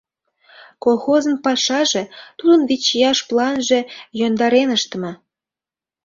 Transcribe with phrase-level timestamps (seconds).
[0.83, 2.03] Колхозын пашаже,
[2.39, 3.79] тудын вичияш планже
[4.19, 5.11] йӧндарен ыштыме.